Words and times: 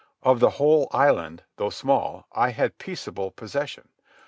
Of 0.23 0.39
the 0.39 0.49
whole 0.49 0.87
island, 0.91 1.43
though 1.57 1.69
small, 1.69 2.25
I 2.31 2.49
had 2.49 2.79
peaceable 2.79 3.29
possession. 3.29 3.89